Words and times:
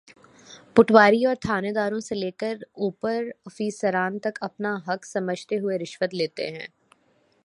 پٹواری 0.75 1.25
اورتھانیداروں 1.25 1.99
سے 1.99 2.15
لے 2.15 2.31
کر 2.31 2.55
اوپر 2.73 3.23
افسران 3.45 4.19
تک 4.19 4.37
اپنا 4.41 4.75
حق 4.87 5.05
سمجھتے 5.05 5.59
ہوئے 5.59 5.77
رشوت 5.77 6.13
لیتے 6.13 6.49
تھے۔ 6.51 6.67